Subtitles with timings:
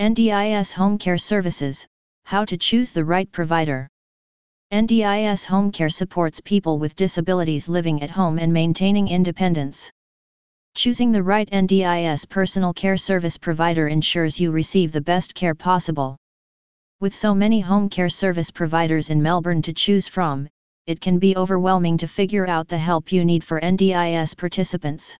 [0.00, 1.86] NDIS Home Care Services
[2.24, 3.86] How to choose the right provider.
[4.72, 9.90] NDIS Home Care supports people with disabilities living at home and maintaining independence.
[10.74, 16.16] Choosing the right NDIS personal care service provider ensures you receive the best care possible.
[17.00, 20.48] With so many home care service providers in Melbourne to choose from,
[20.86, 25.18] it can be overwhelming to figure out the help you need for NDIS participants.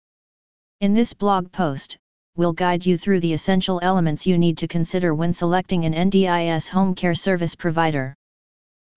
[0.80, 1.98] In this blog post,
[2.36, 6.68] we'll guide you through the essential elements you need to consider when selecting an NDIS
[6.68, 8.14] home care service provider.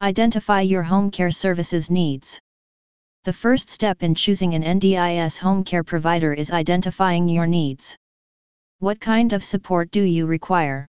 [0.01, 2.39] Identify your home care services needs.
[3.25, 7.95] The first step in choosing an NDIS home care provider is identifying your needs.
[8.79, 10.87] What kind of support do you require?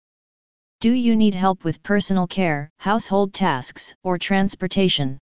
[0.80, 5.18] Do you need help with personal care, household tasks, or transportation?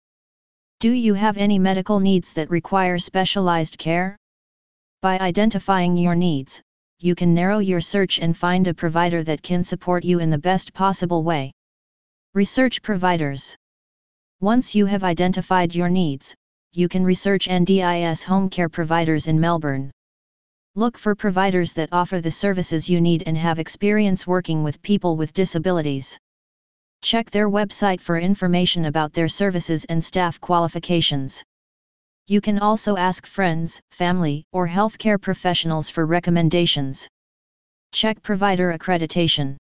[0.80, 4.16] Do you have any medical needs that require specialized care?
[5.02, 6.62] By identifying your needs,
[7.02, 10.38] you can narrow your search and find a provider that can support you in the
[10.38, 11.52] best possible way.
[12.34, 13.56] Research providers.
[14.40, 16.34] Once you have identified your needs,
[16.72, 19.90] you can research NDIS home care providers in Melbourne.
[20.74, 25.16] Look for providers that offer the services you need and have experience working with people
[25.16, 26.18] with disabilities.
[27.02, 31.42] Check their website for information about their services and staff qualifications.
[32.28, 37.08] You can also ask friends, family, or healthcare professionals for recommendations.
[37.92, 39.56] Check provider accreditation.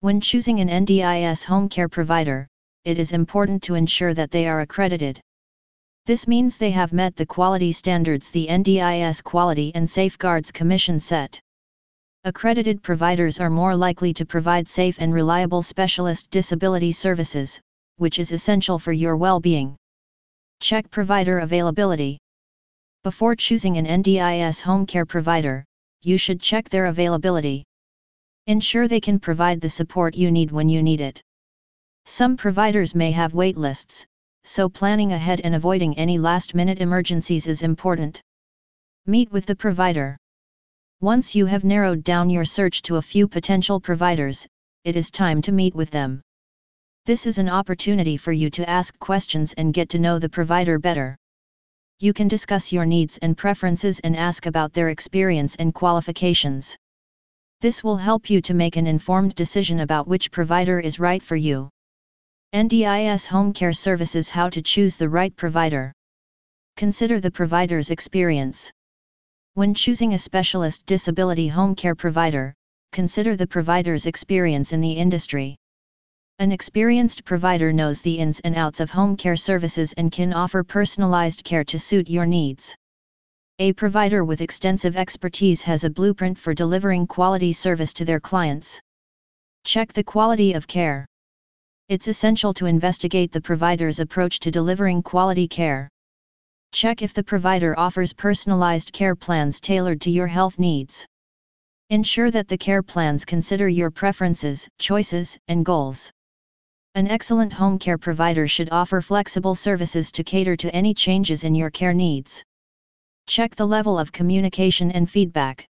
[0.00, 2.46] When choosing an NDIS home care provider,
[2.84, 5.20] it is important to ensure that they are accredited.
[6.06, 11.40] This means they have met the quality standards the NDIS Quality and Safeguards Commission set.
[12.24, 17.60] Accredited providers are more likely to provide safe and reliable specialist disability services,
[17.96, 19.76] which is essential for your well-being.
[20.62, 22.18] Check provider availability.
[23.02, 25.64] Before choosing an NDIS home care provider,
[26.02, 27.64] you should check their availability.
[28.46, 31.20] Ensure they can provide the support you need when you need it.
[32.04, 34.06] Some providers may have waitlists,
[34.44, 38.22] so planning ahead and avoiding any last-minute emergencies is important.
[39.06, 40.16] Meet with the provider.
[41.00, 44.46] Once you have narrowed down your search to a few potential providers,
[44.84, 46.22] it is time to meet with them.
[47.04, 50.78] This is an opportunity for you to ask questions and get to know the provider
[50.78, 51.16] better.
[51.98, 56.76] You can discuss your needs and preferences and ask about their experience and qualifications.
[57.60, 61.34] This will help you to make an informed decision about which provider is right for
[61.34, 61.68] you.
[62.54, 65.92] NDIS Home Care Services How to choose the right provider.
[66.76, 68.70] Consider the provider's experience.
[69.54, 72.54] When choosing a specialist disability home care provider,
[72.92, 75.56] consider the provider's experience in the industry.
[76.38, 80.64] An experienced provider knows the ins and outs of home care services and can offer
[80.64, 82.74] personalized care to suit your needs.
[83.60, 88.80] A provider with extensive expertise has a blueprint for delivering quality service to their clients.
[89.64, 91.06] Check the quality of care.
[91.88, 95.88] It's essential to investigate the provider's approach to delivering quality care.
[96.72, 101.06] Check if the provider offers personalized care plans tailored to your health needs.
[101.90, 106.10] Ensure that the care plans consider your preferences, choices, and goals.
[106.94, 111.54] An excellent home care provider should offer flexible services to cater to any changes in
[111.54, 112.44] your care needs.
[113.26, 115.66] Check the level of communication and feedback.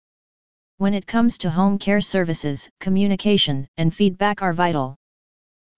[0.79, 4.95] When it comes to home care services, communication and feedback are vital.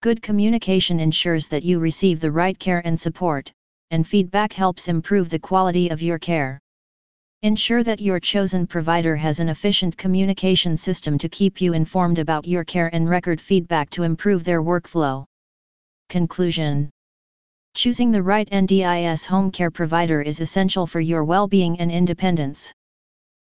[0.00, 3.52] Good communication ensures that you receive the right care and support,
[3.90, 6.58] and feedback helps improve the quality of your care.
[7.42, 12.48] Ensure that your chosen provider has an efficient communication system to keep you informed about
[12.48, 15.26] your care and record feedback to improve their workflow.
[16.14, 16.90] Conclusion
[17.74, 22.72] Choosing the right NDIS home care provider is essential for your well-being and independence.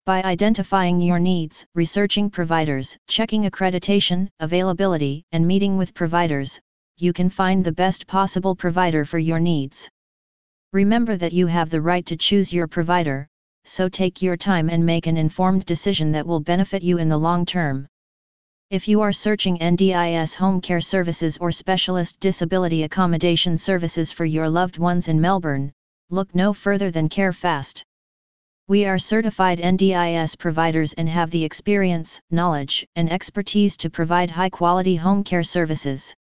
[0.05, 6.59] By identifying your needs, researching providers, checking accreditation, availability, and meeting with providers,
[6.97, 9.89] you can find the best possible provider for your needs.
[10.71, 13.27] Remember that you have the right to choose your provider,
[13.63, 17.17] so take your time and make an informed decision that will benefit you in the
[17.17, 17.87] long term.
[18.71, 24.49] If you are searching NDIS home care services or specialist disability accommodation services for your
[24.49, 25.73] loved ones in Melbourne,
[26.09, 27.83] look no further than CareFast.
[28.69, 34.49] We are certified NDIS providers and have the experience, knowledge, and expertise to provide high
[34.49, 36.15] quality home care services.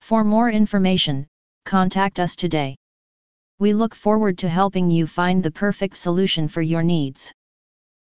[0.00, 1.26] For more information,
[1.64, 2.76] contact us today.
[3.58, 7.32] We look forward to helping you find the perfect solution for your needs.